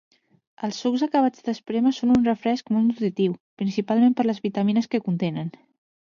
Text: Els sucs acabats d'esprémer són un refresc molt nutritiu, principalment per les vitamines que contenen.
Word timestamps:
Els 0.67 0.77
sucs 0.83 1.01
acabats 1.07 1.43
d'esprémer 1.49 1.91
són 1.97 2.13
un 2.15 2.23
refresc 2.29 2.71
molt 2.75 2.85
nutritiu, 2.87 3.35
principalment 3.63 4.15
per 4.21 4.25
les 4.31 4.41
vitamines 4.47 4.89
que 4.95 5.01
contenen. 5.09 5.53